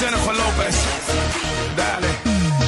[0.00, 0.76] Jennifer Lopez.
[1.76, 2.16] Darling,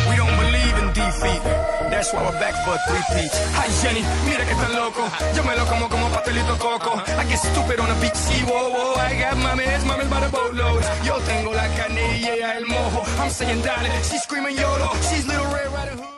[0.08, 1.42] we don't believe in defeat.
[1.91, 3.33] That's why we're back for a three-peat.
[3.56, 5.03] Hi Jenny, mira que tan loco.
[5.34, 7.00] Yo me lo como como pastelito coco.
[7.19, 8.95] I get stupid on the beach, see, whoa, whoa.
[9.00, 10.84] I got mames, mames by the boatload.
[11.05, 13.03] Yo tengo la carne y ella el mojo.
[13.19, 14.95] I'm saying darling, she's screaming YOLO.
[15.08, 16.12] She's little Red Riding Hood.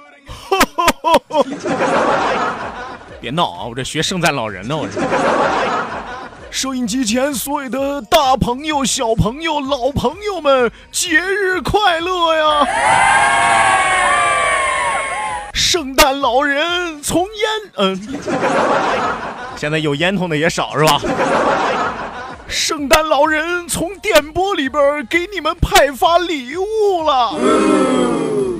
[3.21, 3.65] 别闹啊！
[3.65, 5.01] 我这学圣诞老人呢，我这。
[6.52, 12.68] 收音机前所有的大朋友、小朋友、老朋友们，节日快乐呀！
[15.54, 18.20] 圣诞老人从烟，嗯，
[19.56, 21.00] 现在有烟囱的也少是吧？
[22.48, 27.34] 圣诞老人从电波里边给你们派发礼物了。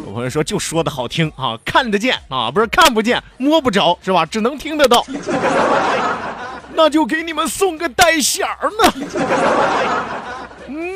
[0.06, 4.26] 有朋友说就说的好听啊，看得见啊，不是看不见，摸不着是吧？
[4.28, 5.04] 只能听得到。
[6.82, 8.94] 那就给你们送个带响儿呢。
[10.68, 10.96] 嗯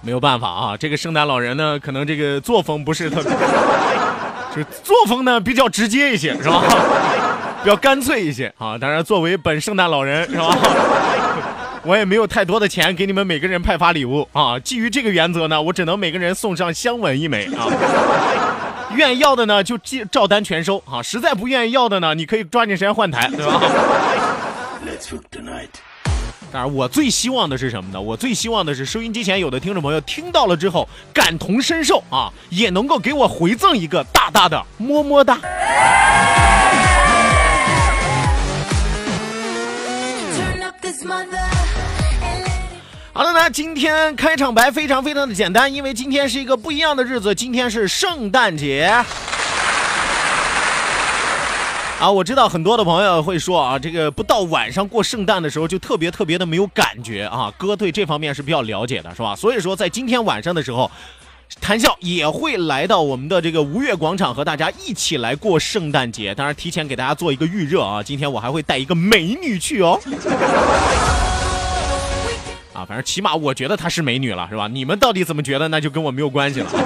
[0.00, 3.32] 没有办法啊，这个圣诞老人呢，可能这个作风不是特别，
[4.54, 6.62] 就是作风呢比较直接一些，是吧？
[7.64, 8.78] 比较干脆一些啊。
[8.78, 10.56] 当然，作为本圣诞老人，是吧？
[11.82, 14.56] 我也没有太多的钱给你们每个人派发礼物啊。
[14.60, 17.66] 基于这个原则呢，我只能每个人送上香吻一枚啊。
[18.94, 21.02] 愿意要的呢，就照照单全收啊！
[21.02, 23.60] 实在不愿意要的呢，你可以抓紧时间换台，对吧？
[26.52, 28.00] 当然，我最希望的是什么呢？
[28.00, 35.38] 我最希望的是收音机前有的听众朋友听到了之后感同身受啊，也能够给我回赠一个大大的么么哒。
[43.16, 48.92] 好的呢，今天开场白非常非常的简单，因为今天是一个不一样的日子，今天是圣诞节。
[51.98, 57.50] 啊，我知道很多的朋友会说啊，这个不到晚上过圣诞的时候就特别特别的没有感觉啊。
[57.56, 59.34] 哥对这方面是比较了解的，是吧？
[59.34, 60.90] 所以说在今天晚上的时候，
[61.58, 66.34] 谈笑也会来到我们的这个吴越广场和大家一起来过圣诞节。
[66.34, 69.98] 当然，提前给大家做一个预热啊，今天我还会带一个美女去哦。
[72.86, 74.68] 啊，反正起码我觉得她是美女了，是吧？
[74.68, 76.66] 你们到底怎么觉得，那就跟我没有关系了。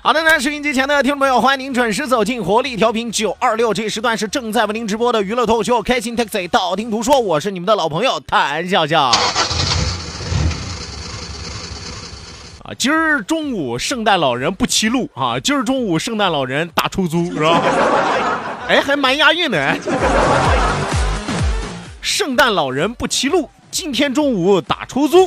[0.00, 9.10] 好的呢，收音机前的听众朋友，欢迎您准时走进活力调频九二六，这时段是正在为您直播的娱乐脱口秀《开心 Taxi》，道听途说，我是你们的老朋友谭笑笑。
[12.68, 17.62] 啊，今儿中午圣诞老人不骑路啊，今儿中午圣诞老人打出租是吧？
[18.68, 19.78] 哎，还蛮押韵的哎。
[22.02, 25.26] 圣诞老人不骑路，今天中午打出租，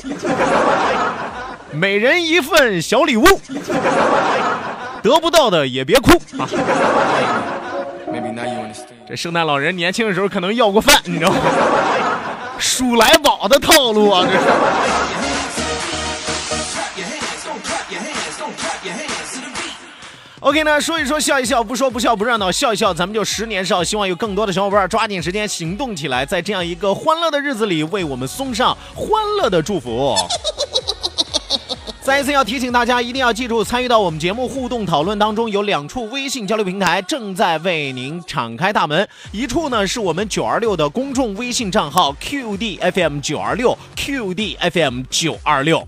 [1.72, 3.26] 每人一份小礼物。
[5.02, 6.48] 得不到的也别哭啊！
[9.08, 11.40] 这圣诞老人年轻的时候可能要过饭，你知道吗？
[12.60, 14.46] 数来宝的套路啊，这是。
[20.42, 23.84] OK 呢，说一说笑一笑，不说不笑不热闹，笑一笑咱们就十年少。
[23.84, 30.16] 希望有更多的小伙伴抓紧时间行动起来，在这样一个欢乐的日子里，为我们送上欢乐的祝福。
[32.02, 39.08] 再一次要提醒大家，一定要记住，参与到我们节目互动讨论当中，有两处微信交流平台正在为您敞开大门。
[39.32, 45.88] 一处呢是我们九二六的公众微信账号 QDFM 九二六 QDFM 九二六。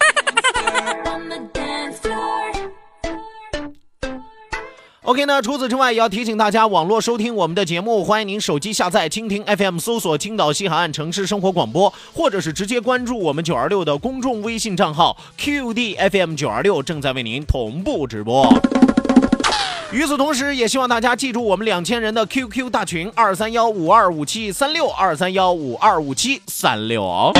[5.03, 18.47] OK 那，除此之外，也要提醒大家，网络收听我们的节目，欢迎您手机下载蜻蜓 FM，搜索青岛西海岸城市生活广播，或者是直接关注我们九二六的公众微信账号 QDFM 九二六，正在为您同步直播。
[19.91, 27.33] 与此同时，也希望大家记住我们两千人的 QQ 大群二三幺五二五七三六二三幺五二五七三六哦。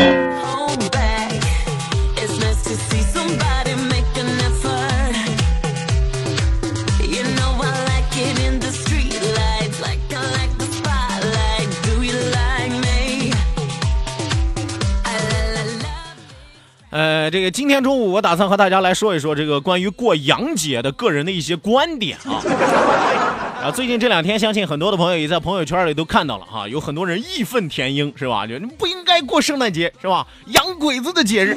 [17.32, 22.44] 这个今天中午我打算和大家来说一说这个关于过洋节的个人的一些观点啊。
[23.64, 28.46] 啊，最近这两天，相信很多的朋友也在朋友圈里都看到了哈，有很多人义愤填膺，是吧？
[28.48, 30.26] 就你不应该过圣诞节，是吧？
[30.48, 31.56] 洋鬼子的节日，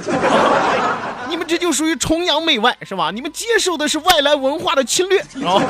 [1.31, 3.11] 你们这就属于崇洋媚外，是吧？
[3.11, 5.61] 你们接受的是外来文化的侵略，啊。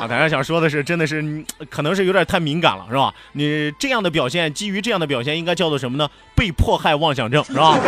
[0.00, 3.14] 啊，大家想说的是，真的是可能是有点太敏感了，是吧？
[3.32, 6.10] 你这样的表现，基于这样的表现，应该叫做什么呢？
[6.34, 7.78] 被迫害妄想症，是吧？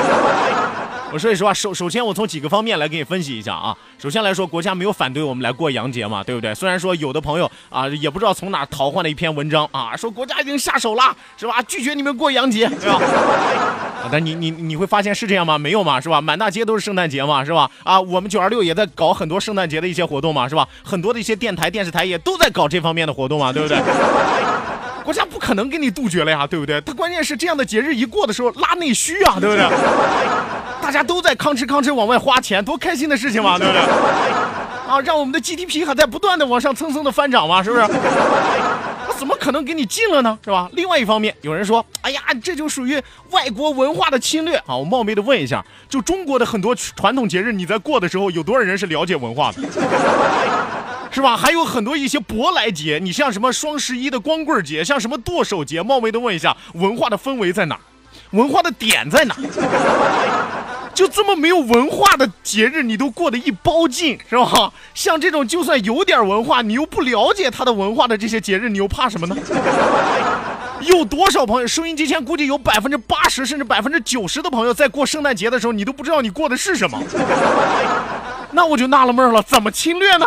[1.14, 3.72] 我说实话，首首先我从几个方面来给你分析一下啊。
[4.02, 6.52] 首先来说，国家没有反对我们来过洋节嘛，对不对？
[6.52, 11.62] 虽然说有的朋友啊，也不知道从哪淘换了一篇文章啊，说国家已经下手了，是吧？
[11.68, 13.00] 拒绝你们过洋节，对吧？
[14.10, 15.56] 但你你你会发现是这样吗？
[15.56, 16.20] 没有嘛，是吧？
[16.20, 17.70] 满大街都是圣诞节嘛，是吧？
[17.84, 20.68] 啊，我们九二六也在搞很多圣诞节的一些活动嘛，是吧？
[20.82, 23.78] 很多的一些电台、电视台也都在搞这方面的活动嘛，对不对？
[25.04, 26.80] 国家不可能给你杜绝了呀，对不对？
[26.80, 29.64] 它关键是这样的节日一过的时候拉内需啊，对不对？
[30.80, 33.82] 大家都在吭哧吭哧往外花钱，多开心的事情嘛，对不对？
[34.88, 37.86] 啊，让我们的 GDP 还在不断的往上蹭蹭的翻涨嘛，是不是？
[39.06, 40.38] 他怎么可能给你禁了呢？
[40.42, 40.68] 是吧？
[40.72, 44.74] 另外一方面，有人说，哎呀，这就属于外国文化的侵略啊！
[44.76, 49.58] 我冒昧的问一下，就中国的很多传统节日，你在过的时候，有多少人是了解文化的？
[51.14, 51.36] 是吧？
[51.36, 57.78] 还有很多一些舶来节，你像什么双十一的光棍节，像什么剁手节，冒昧的问一下，文化的氛围在哪？
[58.32, 59.36] 文化的点在哪？
[60.92, 64.72] 就这么没有文化的节日，你都过得一包劲，是吧？
[64.92, 69.36] 像这种就算有点文化，你又不了解它的文化的这些节日，你又怕什么呢？
[70.80, 77.00] 有多少朋友收音机前估计有百分之八十甚至百分之九十的朋友在过圣诞节的时候，你都不知道你过的是什么。
[78.54, 80.26] 那我就纳了闷了，怎么侵略呢？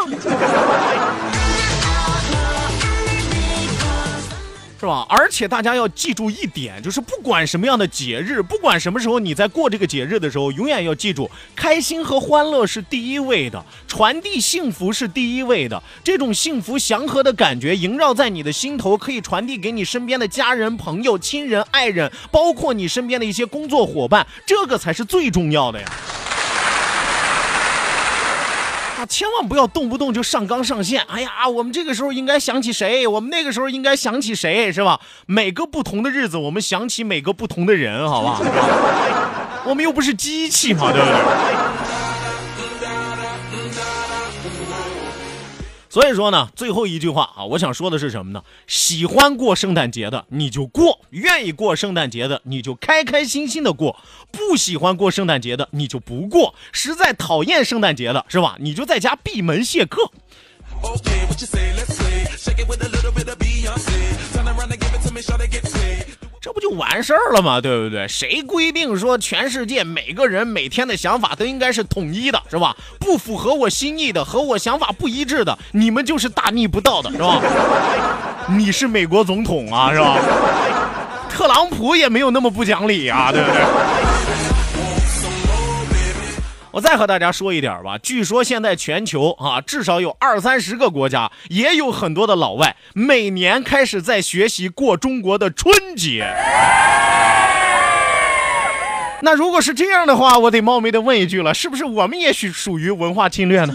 [4.80, 5.08] 是吧？
[5.10, 15.82] 而且大家要记住一点，就是不管什么样的节日，不管什么时候你在过这个节日的时候，永远要记住，开心和欢乐是第一位的，传递幸福是第一位的。
[16.04, 25.88] 这种幸福祥和的感觉萦绕在你的心头，可以传递给你身边的家人、朋友、亲人、爱人，包括你身边的一些工作伙伴，这个才是最重要的呀。
[28.98, 31.04] 啊，千万不要动不动就上纲上线。
[31.08, 35.00] 哎呀，我们这个时候应该想起谁，我们那个时候应该想起谁，是吧？
[35.28, 38.42] 每个不同的日子，我们想起每个不同的人，好吧？
[39.66, 41.87] 我们又不是机器嘛，对不对？
[45.98, 48.44] 所以说呢，最后一句话啊，我想说的是什么呢？
[48.68, 54.00] 喜欢过圣诞节的你就过，愿意过圣诞节的你就开开心心的过，
[54.32, 58.58] 不喜欢过圣诞节的你就不过，实在讨厌圣诞节的是吧？
[58.60, 60.12] 你就在家闭门谢客。
[60.84, 61.28] Okay,
[66.40, 67.60] 这不就完事儿了吗？
[67.60, 68.08] 对不对？
[68.08, 72.76] 谁规定说全世界每个人每天的想法都应该是统一的，是吧？
[73.00, 77.42] 不符合我心意的，和我想法不一致的，你们就是大逆不道的，是吧？
[78.50, 80.18] 你是美国总统啊，是吧？
[81.30, 83.62] 特朗普也没有那么不讲理啊，对不对？
[86.78, 96.32] 我再和大家说一点吧，据说现在全球啊，至少有二三十个国家，也有很多的老外，每年开始在学习过中国的春节。
[99.24, 103.74] 那如果是这样的话，我得冒昧的问一句了，是不是我们也许属于文化侵略呢？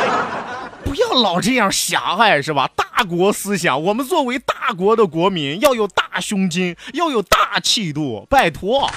[0.82, 2.70] 不要老这样狭隘，是吧？
[2.74, 8.90] 大国思想，我们作为大国的国民，要有大胸襟，要有大气度，拜托。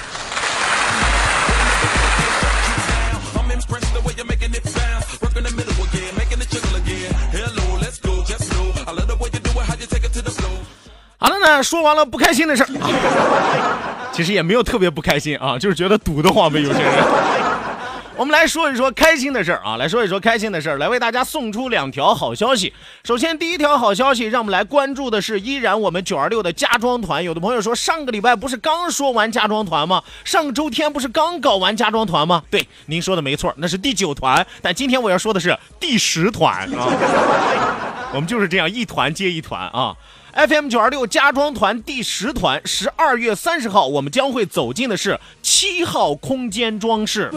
[11.20, 12.88] 好了呢，说完了不开心的事儿、啊，
[14.12, 16.92] 其实也没有特别不开心啊，就是觉得堵得慌呗，有些人。
[18.14, 22.72] 我们来说一说开心的事儿啊，来说一说开心的事儿，来为大家送出两条好消息。
[23.02, 27.22] 首先，第一条好消息，让我们来关注的是依然我们九二六的家装团。
[27.22, 30.02] 有的朋友说，上个礼拜不是刚说完家装团吗？
[30.24, 32.44] 上周天不是刚搞完家装团吗？
[32.48, 34.46] 对，您说的没错，那是第九团。
[34.62, 36.86] 但今天我要说的是第十团啊，
[38.14, 39.96] 我们就是这样一团接一团啊。
[40.34, 47.30] FM 九二六家装团第十团，十二月三十号，我们将会走进的是七号空间装饰。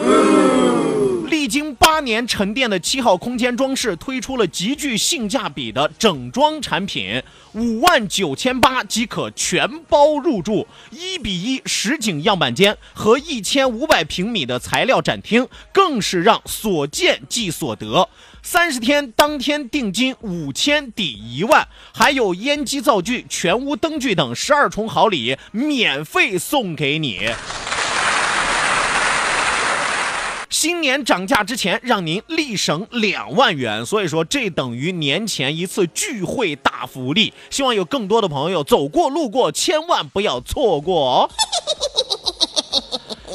[1.29, 18.09] 历经八年沉淀的七号空间装饰推出了极具性价比的整装产品，五万九千八即可全包入住，一比一实景样板间和一千五百平米的材料展厅，更是让所见即所得。
[18.43, 27.29] 三十天当天定金五千抵一万，还有烟机灶具、全屋灯具等十二重好礼免费送给你。
[30.49, 37.33] 新年涨价之前，让您立省两万元，所以说这等于年前一次聚会大福利。
[37.49, 41.29] 希望有更多的朋友走过路过，千万不要错过哦。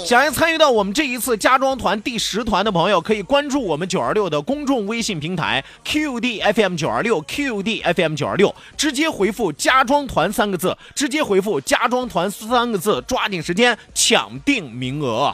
[0.06, 15.32] 想要参与到我们这一次家装团第十团的朋友，可以关注我们九二六的公众微信平台 QDFM 九二六 QDFM 九二六，直接回复“家装团”三个字，直接回复“家装团”三个字，抓紧时间抢定名额。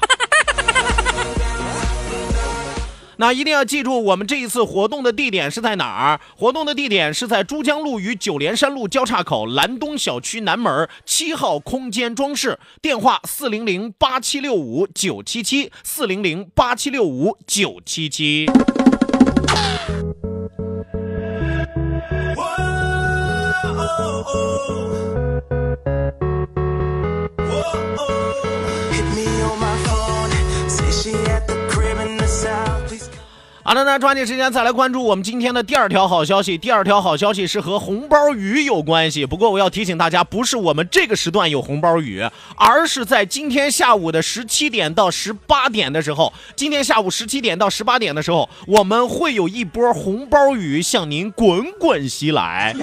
[3.22, 6.20] 那一定要记住，我们这一次活动的地点是在哪儿？
[6.36, 18.50] 活动的地点是在珠江路与九连山路交叉口蓝东小区南门七号空间装饰，电话四零零八七六五九七七四零零八七六五九七七。
[26.24, 26.51] Hit
[33.64, 36.58] 好的，那抓紧时间再来关注我们今天的第二条好消息。
[36.58, 42.24] 第二条好消息是和红包雨有关系，不过我要提醒大家，不是我们这个时段有红包雨，
[42.56, 52.74] 而是在今天下午的十七点到十八点的时候，今天下午十七点到十八点的时候，我们会有一波红包雨向您滚滚袭来。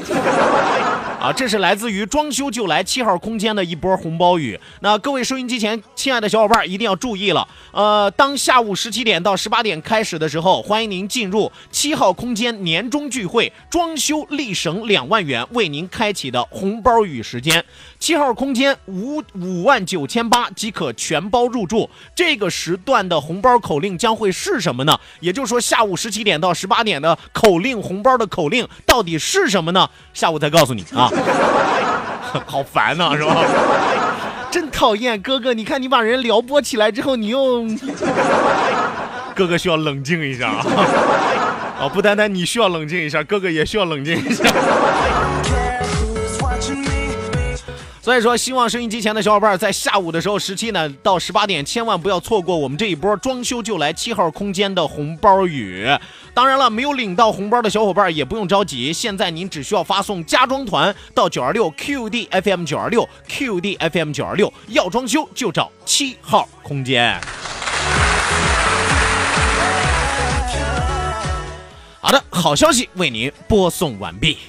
[1.20, 4.58] 啊，这是来自于装修就来七号空间的一波红包雨。
[4.80, 17.66] 那各位收音机前亲爱的小伙伴一定要注意了，呃，当下午十七点到十八点开始的时候，欢迎您进入七号空间年终聚会，装修立省两万元为您开启的红包雨时间。
[18.00, 21.90] 七号空间五五万九千八即可全包入住。
[22.16, 24.98] 这个时段的红包口令将会是什么呢？
[25.20, 29.90] 也就是说，下午十七点到十八点的口令红包的口令到底是什么呢？
[30.14, 31.09] 下午再告诉你啊。
[32.46, 33.36] 好烦呐、 是吧？
[34.52, 35.54] 真讨厌，哥哥！
[35.54, 37.66] 你看你把人撩拨起来之后，你又
[39.36, 40.66] 哥哥需要冷静一下啊！
[41.82, 44.44] 啊，不单单你需要冷静一下，哥哥也需要冷静一下。
[48.10, 55.88] 所以说，希望收音机前的小伙伴在下午的时候，十七呢到十八点，千万不要错过我们这一波装修就来七号空间的红包雨。
[56.34, 67.16] 当然了，没有领到红包的小伙伴也不用着急，现在您只需要发送家装团到九二六 QD FM 九二六 QD FM 九二六，要装修就找七号空间。
[72.02, 74.40] 好的，好消息为您播送完毕。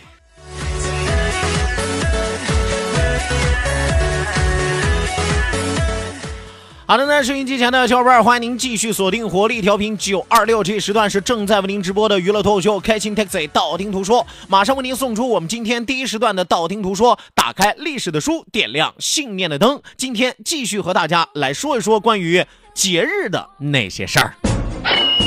[6.91, 17.17] 好的，那收音机前的小伙伴，欢迎您继续锁定活力调频九二六，这一时段是正在为您直播的娱乐脱口秀《开心 Taxi》道听途说，马上为您送出我们今天第一时段的道听途说。
[17.33, 22.45] 打开历史的书，点亮信念的灯，今天继续和大家来说一说关于
[22.75, 24.35] 节日的那些事儿。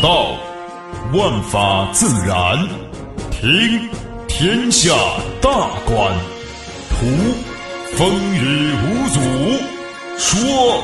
[0.01, 0.33] 道，
[1.13, 2.57] 万法自然；
[3.31, 3.89] 听，
[4.27, 4.93] 天下
[5.41, 6.13] 大观；
[6.89, 7.05] 图，
[7.95, 9.21] 风雨无阻；
[10.17, 10.83] 说，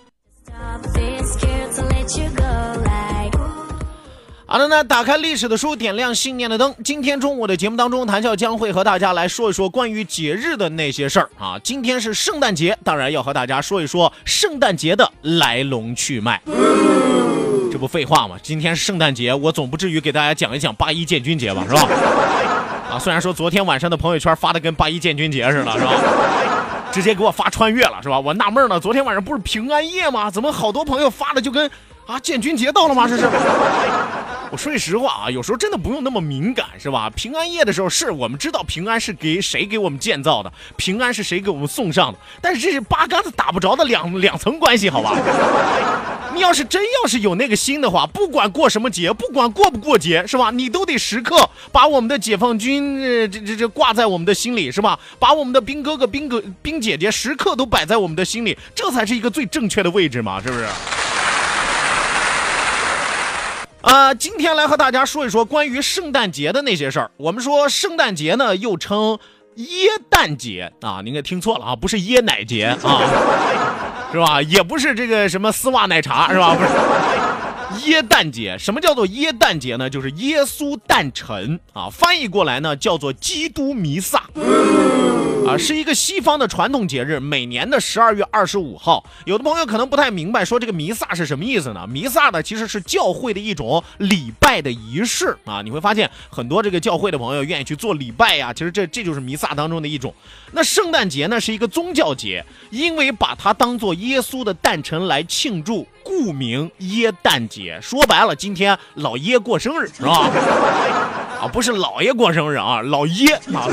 [4.51, 6.75] 好的，那打开历史的书，点亮信念的灯。
[6.83, 11.57] 今天中午的节目当中，谭笑将会和大家来说一说关于节日的那些事儿啊。
[11.63, 16.41] 今天是圣诞节，当然要和大家说一说圣诞节的来龙去脉。
[17.71, 18.35] 这不废话吗？
[18.43, 21.87] 今天是圣诞节，我总不至于给大家讲一讲八一建军节吧，是吧？
[22.91, 25.93] 啊，虽然说昨天晚上的朋友圈发的跟八一建军节似的，是吧？
[26.91, 28.19] 直接给我发穿越了，是吧？
[28.19, 30.29] 我纳闷呢，昨天晚上不是平安夜吗？
[30.29, 31.71] 怎么好多朋友发的就跟
[32.11, 33.07] 啊建军节到了吗？
[33.07, 33.25] 这是。
[34.51, 37.09] 我说句实话啊，有时候真的不用那么敏感，是吧？
[37.15, 45.15] 平安夜的时候，是我们知道平安是给谁给我们建造的，平安是谁给我们送上的，但是这是八竿子打不着的两两层关系，好吧？
[46.33, 50.51] 你要是真要是有那个心的话，不管过什么节，不管过不过节，是吧？
[50.51, 53.01] 你都得时刻把我们的解放军，
[53.31, 54.99] 这这这挂在我们的心里，是吧？
[55.17, 60.65] 把我们的兵哥哥、兵哥、兵姐姐时刻都摆在我们的心里，这才是一个最正确的位置嘛，是不是？
[63.81, 67.11] 啊，今天来和大家说一说关于圣诞节的那些事儿。
[67.17, 69.17] 我们说圣诞节呢，又称
[69.57, 73.01] 椰蛋节啊，您给听错了啊，不是椰奶节啊，
[74.11, 74.41] 是吧？
[74.43, 76.53] 也不是这个什么丝袜奶茶，是吧？
[76.55, 76.69] 不是。
[77.85, 79.89] 耶诞节，什么叫做耶诞节呢？
[79.89, 84.23] 就是耶稣诞辰啊，翻译过来呢叫做基督弥撒。
[85.47, 89.03] 啊，是一个西方的传统节日，每年的十二月二十五号。
[89.25, 91.87] 有的朋友可能不太明白，说这个弥撒是什么意思呢？
[91.87, 95.63] 弥撒呢，其实是教会的一种礼拜的仪式啊。
[95.63, 100.13] 你会发现很多这个教会的朋友愿意去做礼拜呀，其实这这就是弥撒当中的一种。
[100.51, 107.79] 那圣诞节呢，是一个宗教节，因为把它当做耶稣的诞辰来庆祝，故名耶诞节。
[107.81, 110.29] 说白了，今天老耶过生日是吧？
[111.41, 113.67] 啊，不是老爷过生日啊，老耶啊，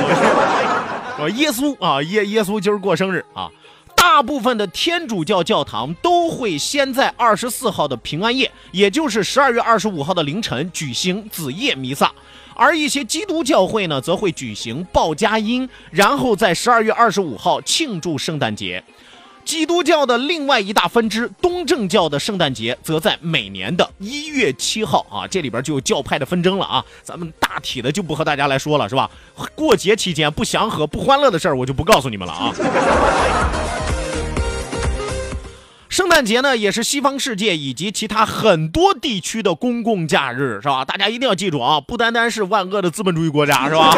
[1.19, 1.45] 老耶。
[1.45, 3.51] 耶稣啊，耶耶稣今儿过生日啊！
[3.97, 12.13] 大部分的天主教教堂都会先在二十四号的平安夜，也就是十二月二十五号的凌晨举行子夜弥撒，
[12.55, 18.83] 而一些基督教会呢，则会举行报佳音，然后在十二月二十五号庆祝圣诞节。
[19.49, 26.85] 基督教的另外一大分支东正教的圣诞节，则在每年的一月七号啊，这里边就有教派的纷争了啊。
[27.03, 29.11] 咱们大体的就不和大家来说了，是吧？
[29.57, 32.53] 过节期间不祥和、不欢乐的事儿，我就不告诉你们了啊。
[35.89, 40.85] 圣诞节呢，也是西方世界以及其他很多地区的公共假日，是吧？
[40.85, 43.97] 大家一定要记住啊，不单单是万恶的资本主义国家，是吧？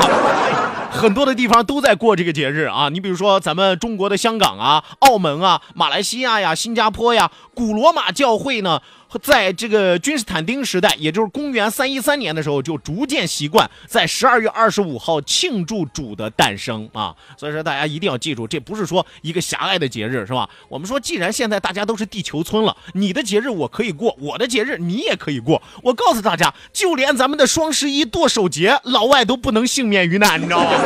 [0.91, 2.89] 很多的地方都在过这个节日啊。
[2.89, 8.81] 你比如说咱们中国的香港啊、澳门啊、马来西亚呀、新加坡呀，古罗马教会呢，
[9.23, 17.15] 在这个君士坦丁时代，也就是公元三一三年的时候，就逐渐习惯在十二月二十五号庆祝主的诞生啊。
[17.37, 20.49] 所以说大家一定要记住，这不是说一个狭隘的节日，是吧？
[20.69, 25.63] 我们说，既然现在大家都是地球村了，你的节日我可以过，我的节日你也可以过。
[25.83, 30.80] 我告诉大家，就连咱们的双十一剁手节，老外都不能幸免于难，你知道吗？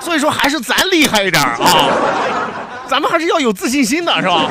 [0.00, 1.58] 所以说，还是咱厉害一点啊！
[2.88, 4.46] 咱们还是要有自信心的，是吧？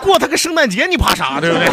[0.00, 1.40] 过他个圣诞节，你怕啥？
[1.40, 1.66] 对不对？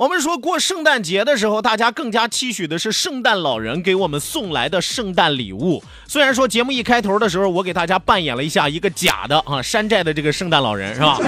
[0.00, 5.84] 我们说过圣诞节的时候，大家更加期许的是圣诞老人给我们送来的圣诞礼物。
[6.08, 11.18] 虽然说节目一开头的时候，我给大家扮演了一下一个假的啊山寨的这个圣诞老人，是吧？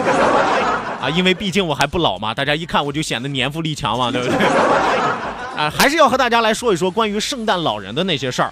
[1.02, 4.36] 啊，因为毕竟我还不老嘛，大家一看我就显得年富力强嘛，对不对？
[5.54, 8.50] 啊，还是要和大家来说一说关于圣诞老人的那些事儿。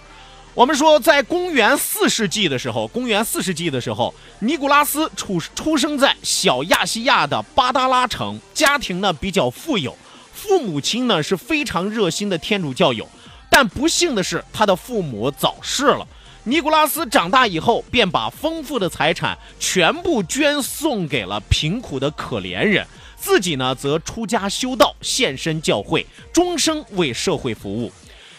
[0.53, 9.97] 我们说，在公元四世纪的时候，公元四世纪的时候，尼古拉斯出出生在小亚细亚的巴达拉城，家庭呢比较富有，
[10.42, 13.07] 父母亲呢是非常热心的天主教友，
[13.50, 16.07] 但不幸的是，他的父母早逝了。
[16.44, 27.92] 尼古拉斯长大以后，便把丰富的财产全部捐送给了贫苦的可怜人，自己呢则出家修道，献身教会，终生为社会服务。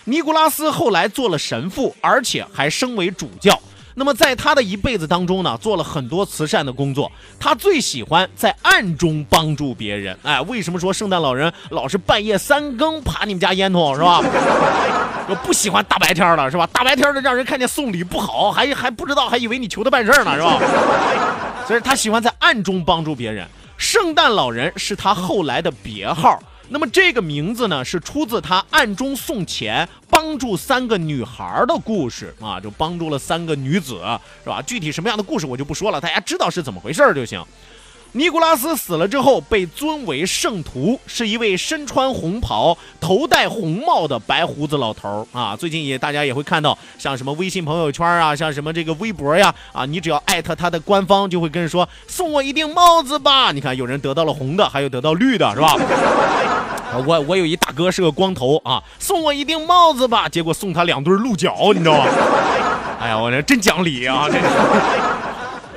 [0.05, 3.61] 尼古拉斯后来做了神父，而且还升为主教。
[3.95, 7.11] 那么在他的一辈子当中呢，做了很多慈善的工作。
[7.39, 10.17] 他最喜欢在暗中帮助别人。
[10.23, 14.21] 哎，为什么说圣诞老人老是半夜三更爬你们家烟囱是吧？
[15.27, 16.67] 我不喜欢大白天的是吧？
[16.73, 20.59] 大白天的让人看见送礼不好，还还不知道，还以为你求他办事呢是吧？
[21.67, 23.47] 所以他喜欢在暗中帮助别人。
[23.77, 26.41] 圣诞老人是他后来的别号。
[26.73, 33.99] 那么这个名字呢，是出自他暗中送钱帮助三个女孩的故事啊，就帮助了三个女子，
[34.43, 34.61] 是吧？
[34.65, 37.43] 具体什么样的故事我就不说了，大家知道是怎么回事儿就行。
[38.13, 45.55] 尼古拉斯死了之后，被尊为圣徒，是一位身穿红袍、头戴红帽的白胡子老头儿啊。
[45.55, 53.53] 最近也大家也会看到，像什么微信朋友圈啊，像什么这个微博呀，啊，你只要艾特他的官方，就会跟人说送我一顶帽子吧。
[53.53, 55.77] 你看，有人得到了红的，还有得到绿的，是吧？
[56.93, 62.05] 我我有一大哥是个光头啊，送我一顶帽子吧，结果送他两对鹿角，你知道吗？
[62.99, 64.27] 哎呀，我这真讲理啊！
[64.29, 64.37] 这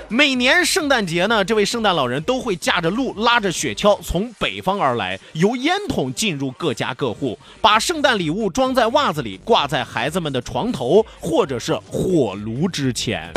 [0.08, 13.32] 每年圣诞节呢，这位圣诞老人都会驾着鹿，拉着雪橇从北方而来，由烟筒进入各家各户，把圣诞礼物装在袜子里，挂在孩子们的床头或者是火炉之前。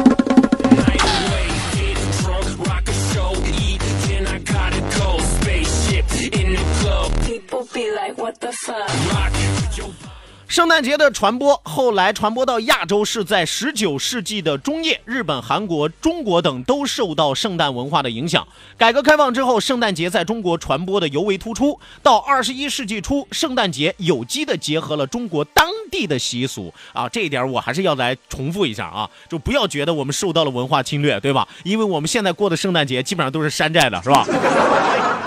[8.27, 10.06] What the fuck?
[10.47, 18.47] 圣诞节的传播后来传播到亚洲是在十九世纪的中叶，日本、韩国、中国等都受到圣诞文化的影响。
[18.77, 21.77] 改革开放之后，圣诞节在中国传播的尤为突出。
[22.01, 31.45] 到二十一世纪初，圣诞节有机的结合了中国当地的习俗啊，这一点我还是要来重复一下啊，就不要觉得我们受到了文化侵略，对吧？
[31.63, 34.25] 因为我们现在过的圣诞节基本上都是山寨的，是吧？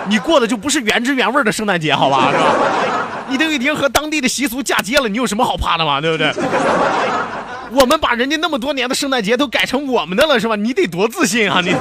[0.09, 2.33] 你过的就不是原汁原味的圣诞节，好吧？
[2.33, 3.00] 是吧？
[3.31, 6.01] 你都已经和当地的习俗嫁接了，你有什么好怕的嘛？
[6.01, 6.31] 对不对？
[7.73, 10.57] 我们把人家那么多年的圣诞节都改成我们的了，是吧？
[10.57, 11.61] 你得多自信啊！
[11.65, 11.73] 你。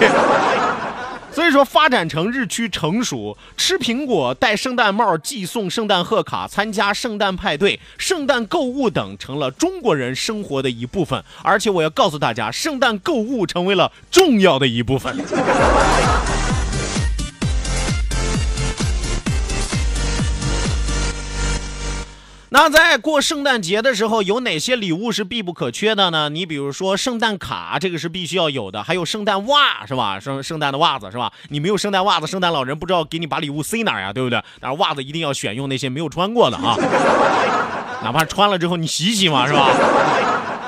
[1.31, 11.23] 所以说，发展成日趋成熟，吃苹果、戴圣诞帽、寄送圣诞贺卡、参加圣诞派对、圣诞购物等，成了中国人生活的一部分。
[11.43, 15.15] 而且我要告诉大家，圣诞购物成为了重要的一部分。
[22.61, 26.27] 那在过圣诞节的时候，有哪些礼物是必不可缺的呢？
[26.27, 30.19] 你比如说圣诞卡，这个是必须要有的，还有圣诞袜，是吧？
[30.19, 31.31] 圣圣诞的袜子是吧？
[31.47, 34.43] 你没有圣诞袜子，圣诞老人不知道给你把礼物塞哪儿呀，对不对？
[34.59, 36.75] 但是袜子一定要选用那些没有穿过的啊，
[38.03, 39.69] 哪怕穿了之后你洗洗嘛，是吧？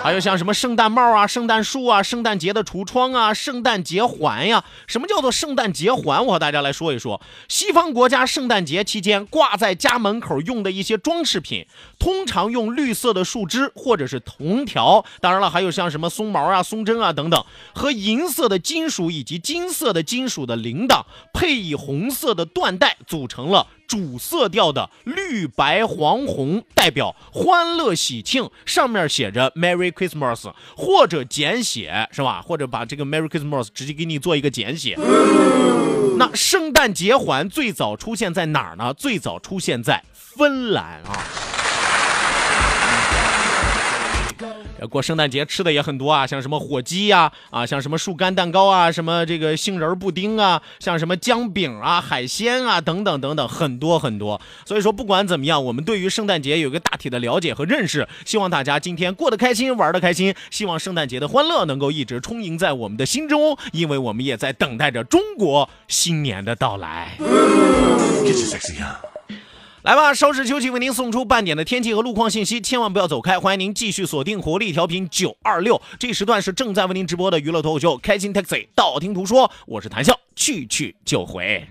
[0.04, 4.64] 还有像什么圣诞帽啊、圣诞树啊、圣诞节的橱窗啊、圣诞节环呀。
[4.88, 6.26] 什么叫做圣诞节环？
[6.26, 7.22] 我和大家来说一说。
[7.48, 11.68] 西方国家圣诞节期间挂在家门口用的一些装饰品，
[12.00, 23.68] 通常用绿色的树枝或者是铜条，当然了，还有像什么松毛啊、松针啊等等，和银色的金属以及金色的金属的铃铛，配以红色的缎带，组成了。
[23.92, 32.42] 主色调的绿白黄红代表欢乐喜庆，上面写着 Merry Christmas，或者简写是吧？
[32.42, 34.96] 或者把这个 Merry Christmas 直接给你做一个简写。
[36.18, 38.94] 那圣诞节环最早出现在哪儿呢？
[38.94, 41.51] 最早出现在芬兰啊。
[44.89, 54.41] 过圣诞节吃的也很多啊，像什么火鸡呀、啊，像什么树干蛋糕啊，什么这个杏仁布丁啊，像什么姜饼啊、海鲜啊等等等等，很多很多。
[54.65, 58.08] 所以说，不管怎么样，我们对于圣诞节有一个大体的了解和认识。
[58.26, 60.34] 希望大家今天过得开心，玩得开心。
[60.50, 67.17] 希望圣诞节的欢乐能够一直充盈在我们的心中，因为我们也在等待着中国新年的到来。
[69.84, 73.39] 来吧，稍事休息，为您送出半点的天气和路况信息，千万不要走开。
[73.39, 78.44] 欢迎您继续锁定活力调频九二六，这时段是正在为您直播的娱乐脱口秀《开心 Taxi》，
[78.76, 81.67] 道听途说，我是谭笑，去去就回。